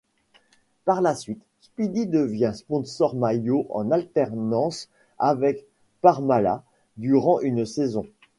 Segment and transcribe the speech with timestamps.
[0.83, 4.89] Par la suite, Speedy devient sponsor maillot en alternance
[5.19, 5.67] avec
[6.01, 6.63] Parmalat
[6.97, 8.07] durant une saison.